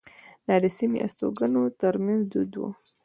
[0.47, 2.69] دا د سیمې د استوګنو ترمنځ دود وو.